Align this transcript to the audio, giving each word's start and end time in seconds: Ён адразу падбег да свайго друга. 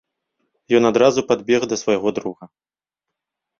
Ён 0.77 0.83
адразу 0.91 1.19
падбег 1.33 1.61
да 1.75 1.81
свайго 1.83 2.09
друга. 2.19 2.43